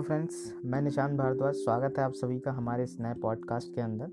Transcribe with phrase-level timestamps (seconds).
[0.00, 3.80] Hello friends, मैं निशांत भारद्वाज। स्वागत है आप सभी का हमारे इस नए पॉडकास्ट के
[3.80, 4.10] अंदर।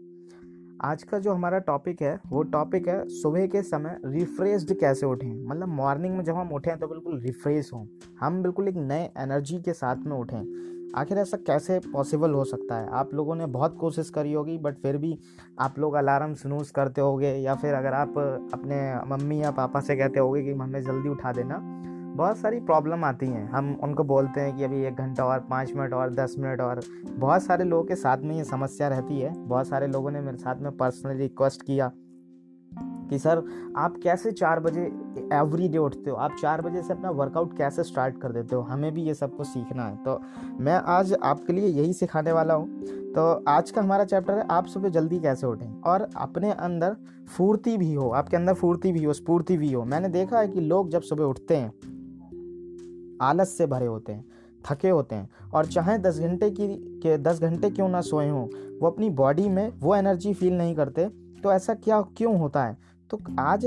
[0.81, 5.45] आज का जो हमारा टॉपिक है, वो टॉपिक है सुबह के समय रिफ्रेश्ड कैसे उठें?
[5.45, 7.85] मतलब मॉर्निंग में जब हम उठें तो बिल्कुल रिफ्रेश हों।
[8.19, 12.77] हम बिल्कुल एक नए एनर्जी के साथ में उठें। आखिर ऐसा कैसे पॉसिबल हो सकता
[12.77, 12.89] है?
[12.89, 15.19] आप लोगों ने बहुत कोशिश करी होगी बट फिर भी
[15.59, 18.17] आप लोग अलार्म स्नूज करते होगे या फिर अगर आप
[18.53, 21.83] अपने मम्मी या पापा से कहते होगे कि हमें जल्दी उठा देना।
[22.17, 25.73] बहुत सारी प्रॉब्लम आती हैं। हम उनको बोलते हैं कि अभी एक घंटा और पाँच
[25.75, 29.33] मिनट और दस मिनट और बहुत सारे लोगों के साथ में ये समस्या रहती है।
[29.47, 31.91] बहुत सारे लोगों ने मेरे साथ में पर्सनली रिक्वेस्ट किया
[33.09, 33.43] कि, सर,
[33.77, 34.81] आप कैसे चार बजे
[35.33, 36.15] एवरी डे उठते हो?
[36.15, 38.61] आप चार बजे से अपना वर्कआउट कैसे स्टार्ट कर देते हो?
[38.61, 40.21] हमें भी ये सब कुछ सीखना है। तो
[40.59, 44.65] मैं आज आपके लिए यही सिखाने वाला हूँ। तो आज का हमारा चैप्टर है, आप
[44.65, 45.81] सुबह जल्दी कैसे उठें?
[45.81, 46.95] और अपने अंदर
[47.37, 50.61] फुर्ती भी हो, आपके अंदर फुर्ती भी हो, स्फूर्ति भी हो। मैंने देखा है कि
[50.61, 51.73] लोग जब सुबह उठते हैं
[53.21, 54.25] आलस से भरे होते हैं,
[54.65, 56.67] थके होते हैं। और चाहे दस घंटे की,
[57.03, 58.47] के दस घंटे क्यों ना सोए हों,
[58.79, 61.09] वो अपनी बॉडी में वो एनर्जी फील नहीं करते
[61.43, 62.77] तो ऐसा क्या, क्यों होता है?
[63.09, 63.65] तो आज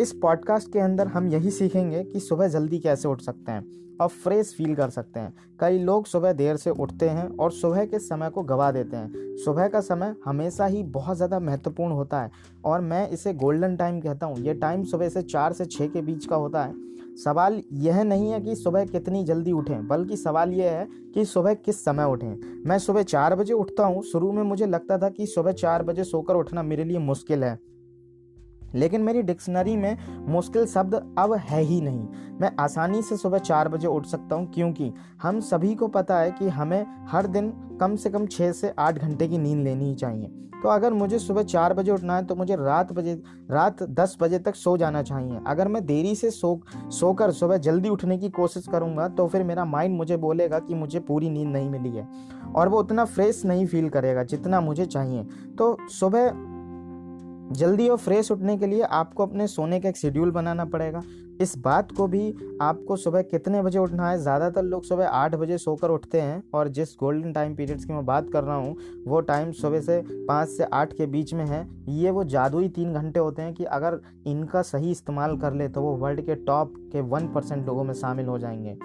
[0.00, 4.08] इस पॉडकास्ट के अंदर हम यही सीखेंगे कि सुबह जल्दी कैसे उठ सकते हैं। और
[4.08, 7.98] फ्रेश फील कर सकते हैं। कई लोग सुबह देर से उठते हैं और सुबह के
[7.98, 12.30] समय को गवा देते हैं। सुबह का समय हमेशा ही बहुत ज़्यादा महत्वपूर्ण होता है
[12.64, 16.02] और मैं इसे गोल्डन टाइम कहता हूँ। ये टाइम सुबह से चार से छः के
[16.02, 20.52] बीच का होता है। सवाल यह नहीं है कि सुबह कितनी जल्दी उठें, बल्कि सवाल
[20.52, 24.42] यह है कि सुबह किस समय उठें। मैं सुबह चार बजे उठता हूँ। शुरू में
[24.42, 27.58] मुझे लगता था कि सुबह चार बजे सोकर उठना मेरे लिए मुश्किल है।
[28.74, 29.96] लेकिन मेरी डिक्शनरी में
[30.28, 32.06] मुश्किल शब्द अब है ही नहीं।
[32.40, 34.92] मैं आसानी से सुबह चार बजे उठ सकता हूँ, क्योंकि
[35.22, 38.98] हम सभी को पता है कि हमें हर दिन कम से कम छः से आठ
[38.98, 42.34] घंटे की नींद लेनी ही चाहिए। तो अगर मुझे सुबह चार बजे उठना है तो
[42.34, 43.14] मुझे रात बजे,
[43.50, 47.88] रात दस बजे तक सो जाना चाहिए। अगर मैं देरी से सो, सोकर सुबह जल्दी
[47.88, 51.70] उठने की कोशिश करूँगा तो फिर मेरा माइंड मुझे बोलेगा कि मुझे पूरी नींद नहीं
[51.70, 52.06] मिली है
[52.54, 55.24] और वो उतना फ्रेश नहीं फील करेगा जितना मुझे चाहिए।
[55.58, 56.32] तो सुबह
[57.52, 61.02] जल्दी और फ्रेश उठने के लिए आपको अपने सोने का एक शेड्यूल बनाना पड़ेगा।
[61.40, 64.18] इस बात को भी आपको सुबह कितने बजे उठना है?
[64.18, 68.04] ज़्यादातर लोग सुबह आठ बजे सोकर उठते हैं और जिस गोल्डन टाइम पीरियड्स की मैं
[68.06, 68.76] बात कर रहा हूँ,
[69.06, 72.92] वो टाइम सुबह से पाँच से आठ के बीच में है। ये वो जादुई तीन
[72.92, 76.74] घंटे होते हैं कि अगर इनका सही इस्तेमाल कर ले तो वो वर्ल्ड के टॉप
[76.92, 78.76] के वन परसेंट लोगों में शामिल हो जाएँगे।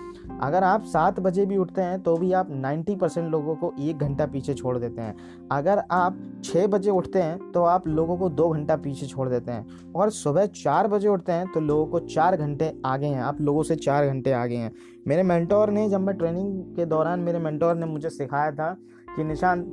[0.42, 3.98] अगर आप सात बजे भी उठते हैं तो भी आप नाइन्टी परसेंट लोगों को एक
[3.98, 5.16] घंटा पीछे छोड़ देते हैं।
[5.52, 9.52] अगर आप छः बजे उठते हैं तो आप लोगों को दो घंटा पीछे छोड़ देते
[9.52, 13.42] हैं। और सुबह चार बजे उठते हैं तो लोगों को चार घंटे आगे हैं। आप
[13.42, 14.72] लोगों से चार घंटे आगे हैं।
[15.08, 18.76] मेरे मेंटोर ने जब मैं ट्रेनिंग के दौरान मेरे मेंटोर ने मुझे सिखाया था
[19.16, 19.66] कि निशान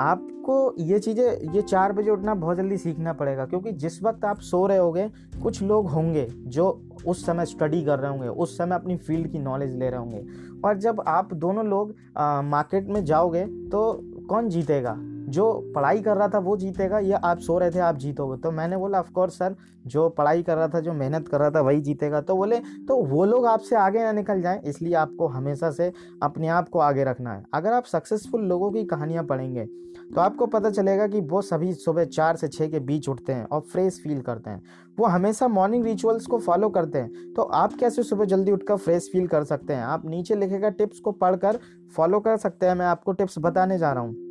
[0.00, 4.40] आपको ये चीज़ें ये चार बजे उठना बहुत जल्दी सीखना पड़ेगा क्योंकि जिस वक्त आप
[4.40, 5.08] सो रहे होंगे
[5.42, 6.68] कुछ लोग होंगे जो
[7.06, 10.24] उस समय स्टडी कर रहे होंगे उस समय अपनी फ़ील्ड की नॉलेज ले रहे होंगे।
[10.64, 14.94] और जब आप दोनों लोग आ, मार्केट में जाओगे तो कौन जीतेगा?
[15.28, 18.50] जो पढ़ाई कर रहा था वो जीतेगा, या आप सो रहे थे, आप जीतोगे। तो
[18.52, 19.54] मैंने बोला ऑफकोर्स सर
[19.86, 22.58] जो पढ़ाई कर रहा था, जो मेहनत कर रहा था, वही जीतेगा। तो बोले
[22.88, 26.78] तो वो लोग आपसे आगे ना निकल जाएँ, इसलिए आपको हमेशा से अपने आप को
[26.80, 29.66] आगे रखना है। अगर आप सक्सेसफुल लोगों की कहानियाँ पढ़ेंगे
[30.08, 33.44] तो आपको पता चलेगा कि वो सभी सुबह चार से छः के बीच उठते हैं
[33.44, 34.62] और फ्रेश फील करते हैं।
[34.98, 39.08] वो हमेशा मॉर्निंग रिचुअल्स को फॉलो करते हैं। तो आप कैसे सुबह जल्दी उठकर फ्रेश
[39.12, 39.82] फील कर सकते हैं?
[39.82, 41.58] आप नीचे लिखेगा टिप्स को पढ़कर
[41.96, 44.27] फॉलो कर सकते हैं। मैं आपको टिप्स बताने जा रहा हूँ।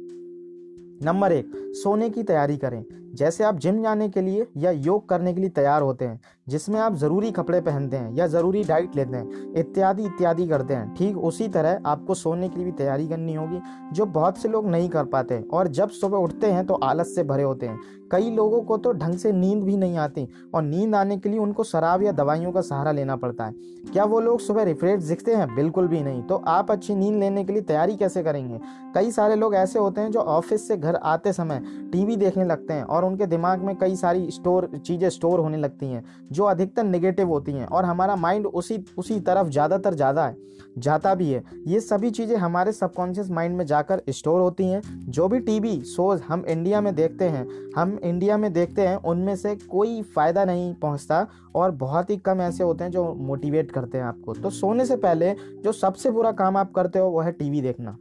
[1.04, 5.34] नंबर एक, सोने की तैयारी करें। जैसे आप जिम जाने के लिए या योग करने
[5.34, 9.18] के लिए तैयार होते हैं जिसमें आप ज़रूरी कपड़े पहनते हैं या ज़रूरी डाइट लेते
[9.18, 13.34] हैं, इत्यादि इत्यादि करते हैं। ठीक उसी तरह आपको सोने के लिए भी तैयारी करनी
[13.34, 13.60] होगी,
[13.94, 17.24] जो बहुत से लोग नहीं कर पाते और जब सुबह उठते हैं तो आलस से
[17.24, 17.80] भरे होते हैं।
[18.12, 21.40] कई लोगों को तो ढंग से नींद भी नहीं आती और नींद आने के लिए
[21.40, 23.54] उनको शराब या दवाइयों का सहारा लेना पड़ता है।
[23.86, 25.54] क्या वो लोग सुबह रिफ्रेश दिखते हैं?
[25.56, 28.60] बिल्कुल भी नहीं। तो आप अच्छी नींद लेने के लिए तैयारी कैसे करेंगे?
[28.96, 32.74] कई सारे लोग ऐसे होते हैं जो ऑफ़िस से घर आते समय टीवी देखने लगते
[32.74, 36.04] हैं और उनके दिमाग में कई सारी स्टोर चीज़ें स्टोर होने लगती हैं
[36.38, 40.36] जो अधिकतर नेगेटिव होती हैं और हमारा माइंड उसी उसी तरफ़ ज़्यादातर ज़्यादा है,
[40.78, 45.28] जाता भी है। ये सभी चीज़ें हमारे सबकॉन्शियस माइंड में जाकर स्टोर होती हैं। जो
[45.28, 47.46] भी टीवी शोज़ हम इंडिया में देखते हैं,
[47.76, 51.26] हम इंडिया में देखते हैं, उनमें से कोई फ़ायदा नहीं पहुँचता
[51.56, 54.96] और बहुत ही कम ऐसे होते हैं जो मोटिवेट करते हैं आपको। तो सोने से
[54.98, 55.34] पहले
[55.64, 57.98] जो सबसे बुरा काम आप करते हो, वो है टीवी देखना।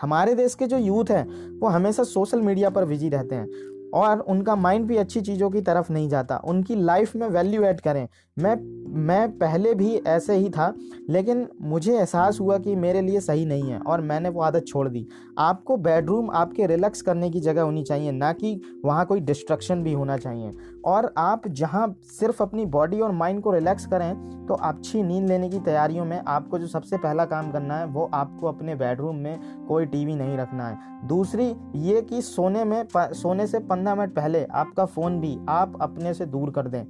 [0.00, 4.20] हमारे देश के जो यूथ हैं, वो हमेशा सोशल मीडिया पर बिज़ी रहते हैं। और
[4.20, 8.06] उनका माइंड भी अच्छी चीज़ों की तरफ़ नहीं जाता। उनकी लाइफ में वैल्यू ऐड करें।
[8.38, 8.56] मैं
[8.96, 10.72] मैं पहले भी ऐसे ही था,
[11.10, 14.88] लेकिन मुझे एहसास हुआ कि मेरे लिए सही नहीं है और मैंने वो आदत छोड़
[14.88, 15.06] दी।
[15.38, 19.92] आपको बेडरूम आपके रिलैक्स करने की जगह होनी चाहिए, ना कि वहाँ कोई डिस्ट्रक्शन भी
[19.92, 20.52] होना चाहिए।
[20.84, 25.48] और आप जहाँ सिर्फ़ अपनी बॉडी और माइंड को रिलैक्स करें तो अच्छी नींद लेने
[25.48, 29.66] की तैयारियों में आपको जो सबसे पहला काम करना है, वो आपको अपने बेडरूम में
[29.68, 34.44] कोई टीवी नहीं रखना है। दूसरी, ये कि सोने में सोने से पंद्रह मिनट पहले
[34.52, 36.84] आपका फ़ोन भी आप अपने से दूर कर दें।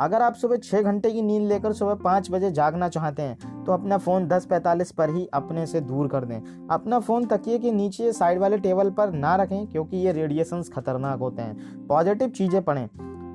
[0.00, 3.72] अगर आप सुबह छः घंटे की नींद लेकर सुबह पाँच बजे जागना चाहते हैं तो
[3.72, 7.72] अपना फ़ोन दस पैंतालीस पर ही अपने से दूर कर दें। अपना फ़ोन तकिए के
[7.72, 12.62] नीचे साइड वाले टेबल पर ना रखें, क्योंकि ये रेडिएशंस खतरनाक होते हैं। पॉजिटिव चीज़ें
[12.62, 12.88] पढ़ें।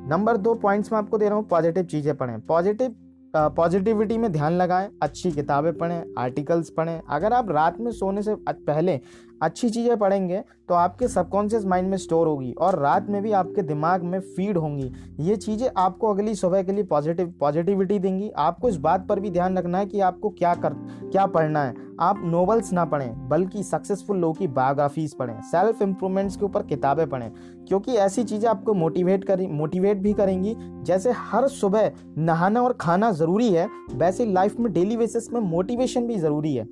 [0.10, 2.96] नंबर दो पॉइंट्स में आपको दे रहा हूँ, पॉजिटिव चीज़ें पढ़ें। पॉजिटिव
[3.34, 8.36] पॉजिटिविटी में ध्यान लगाएँ, अच्छी किताबें पढ़ें आर्टिकल्स पढ़ें। अगर आप रात में सोने से
[8.48, 9.00] पहले
[9.42, 13.62] अच्छी चीज़ें पढ़ेंगे तो आपके सबकॉन्शियस माइंड में स्टोर होगी और रात में भी आपके
[13.64, 18.70] दिमाग में फ़ीड होंगी। ये चीज़ें आपको अगली सुबह के लिए पॉजिटिव पॉजिटिविटी देंगी। आपको
[18.70, 20.74] इस बात पर भी ध्यान रखना है कि आपको क्या कर,
[21.12, 26.36] क्या पढ़ना है। आप नॉवेल्स ना पढ़ें, बल्कि सक्सेसफुल लोगों की बायोग्राफीज पढ़ें, सेल्फ इम्प्रूवमेंट्स
[26.36, 27.32] के ऊपर किताबें पढ़ें,
[27.68, 33.12] क्योंकि ऐसी चीज़ें आपको मोटिवेट करें, मोटिवेट भी करेंगी। जैसे हर सुबह नहाना और खाना
[33.12, 36.68] ज़रूरी है, वैसे लाइफ में डेली बेसिस में मोटिवेशन भी ज़रूरी है।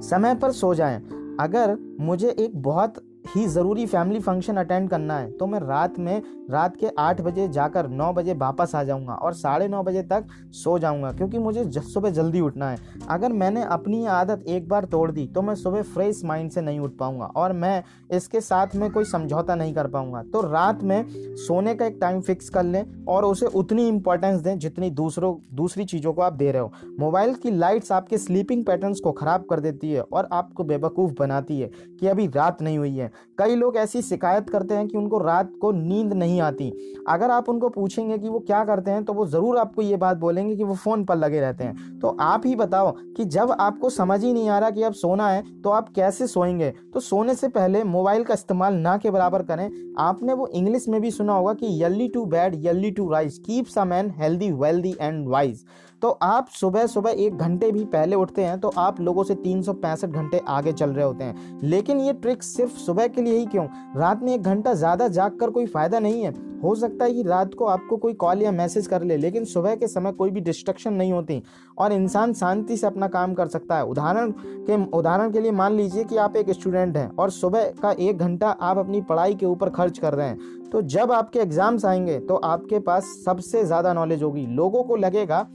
[0.00, 1.00] समय पर सो जाएँ।
[1.40, 2.94] अगर मुझे एक बहुत
[3.28, 7.46] ही ज़रूरी फैमिली फ़ंक्शन अटेंड करना है। तो मैं रात में, रात के आठ बजे
[7.48, 11.64] जाकर नौ बजे वापस आ जाऊँगा और साढ़े नौ बजे तक सो जाऊँगा, क्योंकि मुझे
[11.82, 12.78] सुबह जल्दी उठना है।
[13.10, 16.80] अगर मैंने अपनी आदत एक बार तोड़ दी तो मैं सुबह फ्रेश माइंड से नहीं
[16.80, 21.04] उठ पाऊँगा और मैं इसके साथ में कोई समझौता नहीं कर पाऊँगा। तो रात में
[21.38, 25.84] सोने का एक टाइम फिक्स कर लें और उसे उतनी इंपॉर्टेंस दें जितनी दूसरों, दूसरी
[25.84, 29.60] चीज़ों को आप दे रहे हो। मोबाइल की लाइट्स आपके स्लीपिंग पैटर्न्स को ख़राब कर
[29.60, 31.70] देती है और आपको बेवकूफ़ बनाती है
[32.00, 35.52] कि अभी रात नहीं हुई है। कई लोग ऐसी शिकायत करते हैं कि उनको रात
[35.60, 36.72] को नींद नहीं आती।
[37.08, 40.16] अगर आप उनको पूछेंगे कि वो क्या करते हैं तो वो ज़रूर आपको ये बात
[40.16, 43.90] बोलेंगे कि वो फ़ोन पर लगे रहते हैं। तो आप ही बताओ कि जब आपको
[43.90, 46.70] समझ ही नहीं आ रहा कि अब सोना है तो आप कैसे सोएँगे?
[46.94, 51.00] तो सोने से पहले मोबाइल का इस्तेमाल ना के बराबर करें। आपने वो इंग्लिश में
[51.00, 54.94] भी सुना होगा कि early to bed, early to rise keeps a man healthy, wealthy
[55.00, 55.64] and wise.
[56.02, 59.62] तो आप सुबह सुबह एक घंटे भी पहले उठते हैं तो आप लोगों से तीन
[59.62, 63.38] सौ पैंसठ घंटे आगे चल रहे होते हैं। लेकिन ये ट्रिक सिर्फ़ सुबह के लिए
[63.38, 63.66] ही क्यों?
[63.96, 67.22] रात में एक घंटा ज़्यादा जाग कर कोई फ़ायदा नहीं है। हो सकता है कि
[67.22, 70.40] रात को आपको कोई कॉल या मैसेज कर ले, लेकिन सुबह के समय कोई भी
[70.40, 71.42] डिस्ट्रक्शन नहीं होती
[71.78, 75.76] और इंसान शांति से अपना काम कर सकता है। उदाहरण के उदाहरण के लिए मान
[75.76, 79.46] लीजिए कि आप एक स्टूडेंट हैं और सुबह का एक घंटा आप अपनी पढ़ाई के
[79.46, 83.92] ऊपर खर्च कर रहे हैं। तो जब आपके एग्ज़ाम्स आएँगे तो आपके पास सबसे ज़्यादा
[83.92, 85.46] नॉलेज होगी। लोगों को लगेगा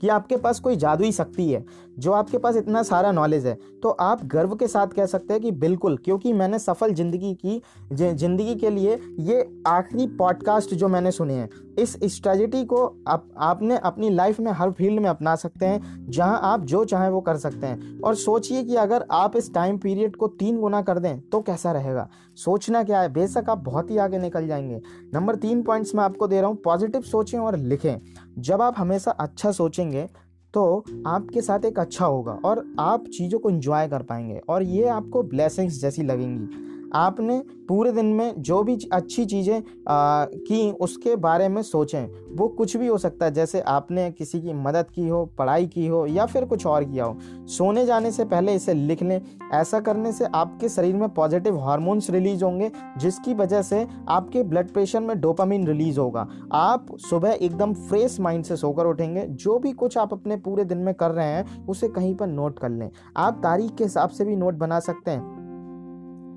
[0.00, 1.64] कि आपके पास कोई जादुई शक्ति है।
[1.98, 5.42] जो आपके पास इतना सारा नॉलेज है तो आप गर्व के साथ कह सकते हैं
[5.42, 7.60] कि बिल्कुल, क्योंकि मैंने सफल ज़िंदगी की
[7.92, 11.48] ज़िंदगी के लिए ये आखिरी पॉडकास्ट जो मैंने सुने हैं,
[11.78, 16.40] इस स्ट्रेटजी को आप, आपने अपनी लाइफ में हर फ़ील्ड में अपना सकते हैं, जहाँ
[16.42, 20.16] आप जो चाहें वो कर सकते हैं। और सोचिए कि अगर आप इस टाइम पीरियड
[20.16, 22.08] को तीन गुना कर दें तो कैसा रहेगा?
[22.38, 23.12] सोचना क्या है?
[23.12, 24.80] बेशक आप बहुत ही आगे निकल जाएँगे।
[25.14, 27.96] नंबर तीन पॉइंट्स मैं आपको दे रहा हूँ पॉजिटिव सोचें और लिखें।
[28.38, 30.08] जब आप हमेशा अच्छा सोचेंगे
[30.54, 34.88] तो आपके साथ एक अच्छा होगा और आप चीज़ों को इन्जॉय कर पाएँगे और ये
[34.88, 41.48] आपको ब्लेसिंग्स जैसी लगेंगी। आपने पूरे दिन में जो भी अच्छी चीज़ें की, उसके बारे
[41.48, 45.24] में सोचें। वो कुछ भी हो सकता है, जैसे आपने किसी की मदद की हो,
[45.38, 49.02] पढ़ाई की हो, या फिर कुछ और किया हो। सोने जाने से पहले इसे लिख
[49.02, 54.42] लें। ऐसा करने से आपके शरीर में पॉजिटिव हार्मोन्स रिलीज़ होंगे, जिसकी वजह से आपके
[54.42, 59.58] ब्लड प्रेशर में डोपामिन रिलीज़ होगा। आप सुबह एकदम फ्रेश माइंड से सोकर उठेंगे। जो
[59.58, 62.68] भी कुछ आप अपने पूरे दिन में कर रहे हैं, उसे कहीं पर नोट कर
[62.68, 65.43] लें। आप तारीख के हिसाब से भी नोट बना सकते हैं।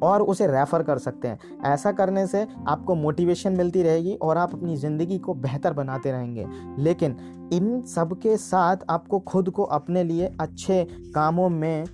[0.03, 4.53] और उसे रेफर कर सकते हैं। ऐसा करने से आपको मोटिवेशन मिलती रहेगी और आप
[4.53, 6.45] अपनी ज़िंदगी को बेहतर बनाते रहेंगे।
[6.79, 7.15] लेकिन
[7.53, 10.83] इन सब के साथ आपको खुद को अपने लिए अच्छे
[11.15, 11.85] कामों में,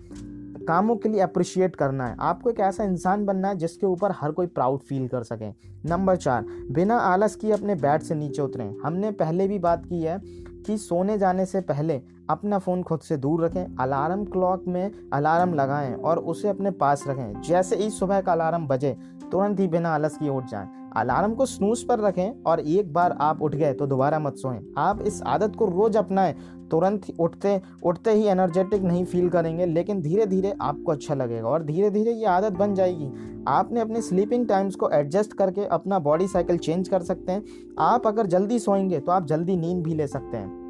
[0.67, 4.31] कामों के लिए अप्रिशिएट करना है। आपको एक ऐसा इंसान बनना है जिसके ऊपर हर
[4.31, 5.49] कोई प्राउड फील कर सके।
[5.89, 10.01] नंबर चार, बिना आलस किए अपने बैट से नीचे उतरें। हमने पहले भी बात की
[10.01, 10.17] है
[10.65, 15.53] कि सोने जाने से पहले अपना फ़ोन खुद से दूर रखें, अलार्म क्लॉक में अलार्म
[15.53, 18.95] लगाएँ और उसे अपने पास रखें। जैसे ही सुबह का अलार्म बजे,
[19.31, 20.67] तुरंत ही बिना आलस की उठ जाएँ।
[20.97, 24.59] अलार्म को स्नूज पर रखें और एक बार आप उठ गए तो दोबारा मत सोएँ।
[24.77, 26.33] आप इस आदत को रोज अपनाएँ
[26.73, 31.63] तुरंत उठते उठते ही एनर्जेटिक नहीं फील करेंगे, लेकिन धीरे धीरे आपको अच्छा लगेगा और
[31.63, 33.11] धीरे धीरे ये आदत बन जाएगी।
[33.47, 37.43] आपने अपने स्लीपिंग टाइम्स को एडजस्ट करके अपना बॉडी साइकिल चेंज कर सकते हैं।
[37.79, 40.61] आप अगर जल्दी सोएँगे तो आप जल्दी नींद भी ले सकते हैं।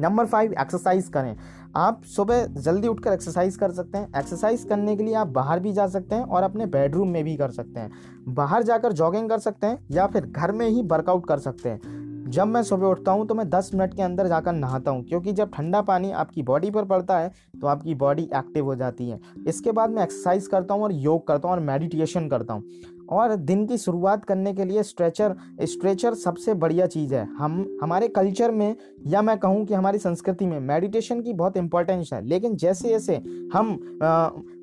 [0.00, 1.36] नंबर फाइव एक्सरसाइज करें।
[1.76, 5.72] आप सुबह जल्दी उठकर एक्सरसाइज कर सकते हैं। एक्सरसाइज करने के लिए आप बाहर भी
[5.72, 7.90] जा सकते हैं और अपने बेडरूम में भी कर सकते हैं।
[8.28, 12.05] बाहर जाकर जॉगिंग कर सकते हैं या फिर घर में ही वर्कआउट कर सकते हैं।
[12.26, 15.32] जब मैं सुबह उठता हूँ तो मैं 10 मिनट के अंदर जाकर नहाता हूँ, क्योंकि
[15.32, 19.20] जब ठंडा पानी आपकी बॉडी पर पड़ता है तो आपकी बॉडी एक्टिव हो जाती है।
[19.48, 22.62] इसके बाद मैं एक्सरसाइज करता हूँ और योग करता हूँ और मेडिटेशन करता हूँ।
[23.10, 28.08] और दिन की शुरुआत करने के लिए स्ट्रेचर स्ट्रेचर सबसे बढ़िया चीज़ है। हम, हमारे
[28.08, 32.56] कल्चर में, या मैं कहूँ कि हमारी संस्कृति में, मेडिटेशन की बहुत इंपॉर्टेंस है। लेकिन
[32.56, 33.16] जैसे जैसे
[33.54, 33.78] हम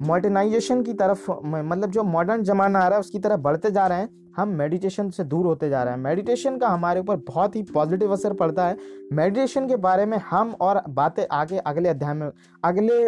[0.02, 3.98] मॉडर्नाइजेशन की तरफ़ मतलब जो मॉडर्न ज़माना आ रहा है, उसकी तरफ़ बढ़ते जा रहे
[3.98, 7.62] हैं, हम मेडिटेशन से दूर होते जा रहे हैं। मेडिटेशन का हमारे ऊपर बहुत ही
[7.64, 8.78] पॉजिटिव असर पड़ता है।
[9.14, 12.30] मेडिटेशन के बारे में हम और बातें आगे, अगले अध्याय में,
[12.64, 13.06] अगले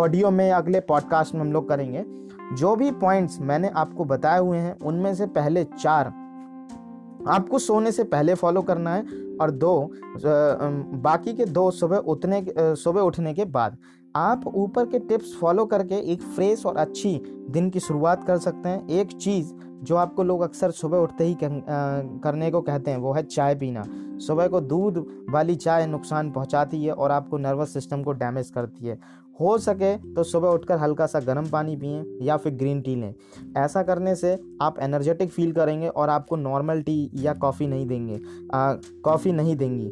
[0.00, 2.04] ऑडियो में अगले पॉडकास्ट में हम लोग करेंगे।
[2.54, 6.12] जो भी पॉइंट्स मैंने आपको बताए हुए हैं, उनमें से पहले चार
[7.28, 9.02] आपको सोने से पहले फॉलो करना है
[9.40, 9.90] और दो
[11.02, 13.76] बाकी के दो सुबह उठने सुबह उठने के बाद।
[14.16, 17.14] आप ऊपर के टिप्स फॉलो करके एक फ्रेश और अच्छी
[17.50, 21.36] दिन की शुरुआत कर सकते हैं। एक चीज़ जो आपको लोग अक्सर सुबह उठते ही
[21.40, 23.84] करने को कहते हैं, वो है चाय पीना।
[24.18, 28.86] सुबह को दूध वाली चाय नुकसान पहुंचाती है और आपको नर्वस सिस्टम को डैमेज करती
[28.86, 28.98] है।
[29.40, 33.14] हो सके तो सुबह उठकर हल्का सा गर्म पानी पिए या फिर ग्रीन टी लें।
[33.56, 38.18] ऐसा करने से आप एनर्जेटिक फील करेंगे और आपको नॉर्मल टी या कॉफ़ी नहीं देंगे।
[39.04, 39.90] कॉफ़ी नहीं देंगी।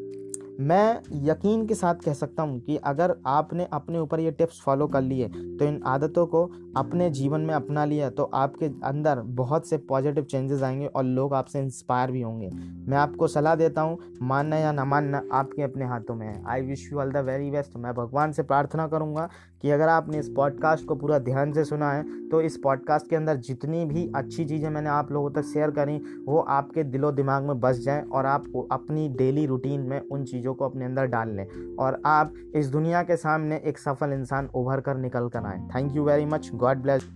[0.61, 4.87] मैं यकीन के साथ कह सकता हूँ कि अगर आपने अपने ऊपर ये टिप्स फॉलो
[4.87, 6.45] कर लिए तो इन आदतों को
[6.77, 11.35] अपने जीवन में अपना लिया तो आपके अंदर बहुत से पॉजिटिव चेंजेस आएँगे और लोग
[11.35, 12.51] आपसे इंस्पायर भी होंगे।
[12.89, 16.63] मैं आपको सलाह देता हूँ, मानना या ना मानना आपके अपने हाथों में है। I
[16.63, 19.29] wish you all the very best मैं भगवान से प्रार्थना करूँगा
[19.63, 23.17] कि अगर आपने इस पॉडकास्ट को पूरा ध्यान से सुना है तो इस पॉडकास्ट के
[23.17, 27.43] अंदर जितनी भी अच्छी चीज़ें मैंने आप लोगों तक शेयर करी, वो आपके दिलो दिमाग
[27.43, 31.37] में बस जाएँ और आप अपनी डेली रूटीन में उन चीज़ों को अपने अंदर डाल
[31.37, 35.59] लें और आप इस दुनिया के सामने एक सफल इंसान उभर कर निकल कर आए।
[35.75, 37.11] Thank you very much God bless